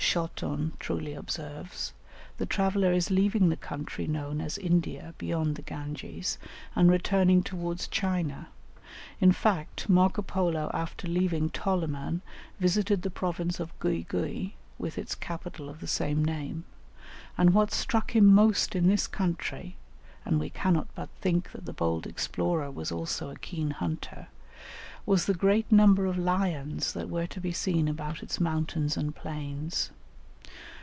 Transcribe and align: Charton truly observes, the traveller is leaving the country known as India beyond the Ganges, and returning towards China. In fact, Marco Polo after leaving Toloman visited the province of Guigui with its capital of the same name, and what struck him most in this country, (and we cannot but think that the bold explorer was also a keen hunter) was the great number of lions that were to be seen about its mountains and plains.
Charton 0.03 0.73
truly 0.77 1.13
observes, 1.13 1.93
the 2.37 2.45
traveller 2.45 2.91
is 2.91 3.09
leaving 3.11 3.47
the 3.47 3.55
country 3.55 4.07
known 4.07 4.41
as 4.41 4.57
India 4.57 5.13
beyond 5.17 5.55
the 5.55 5.61
Ganges, 5.61 6.37
and 6.75 6.91
returning 6.91 7.41
towards 7.43 7.87
China. 7.87 8.49
In 9.21 9.31
fact, 9.31 9.87
Marco 9.87 10.21
Polo 10.21 10.69
after 10.73 11.07
leaving 11.07 11.49
Toloman 11.49 12.19
visited 12.59 13.03
the 13.03 13.09
province 13.09 13.57
of 13.61 13.77
Guigui 13.79 14.55
with 14.77 14.97
its 14.97 15.15
capital 15.15 15.69
of 15.69 15.79
the 15.79 15.87
same 15.87 16.25
name, 16.25 16.65
and 17.37 17.53
what 17.53 17.71
struck 17.71 18.13
him 18.13 18.25
most 18.25 18.75
in 18.75 18.87
this 18.89 19.07
country, 19.07 19.77
(and 20.25 20.41
we 20.41 20.49
cannot 20.49 20.89
but 20.93 21.07
think 21.21 21.51
that 21.53 21.63
the 21.65 21.71
bold 21.71 22.05
explorer 22.05 22.69
was 22.69 22.91
also 22.91 23.29
a 23.29 23.37
keen 23.37 23.69
hunter) 23.71 24.27
was 25.05 25.25
the 25.25 25.33
great 25.33 25.71
number 25.71 26.05
of 26.05 26.17
lions 26.17 26.91
that 26.91 27.07
were 27.09 27.25
to 27.27 27.39
be 27.39 27.53
seen 27.53 27.87
about 27.87 28.21
its 28.21 28.41
mountains 28.41 28.97
and 28.97 29.15
plains. 29.15 29.89